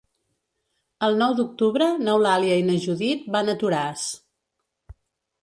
[1.07, 4.09] El nou d'octubre n'Eulàlia i na Judit van a Toràs.